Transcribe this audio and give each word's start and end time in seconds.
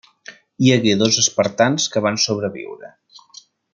Hi 0.67 0.71
hagué 0.75 0.95
dos 1.01 1.19
espartans 1.23 1.87
que 1.97 2.03
van 2.07 2.19
sobreviure. 2.25 2.91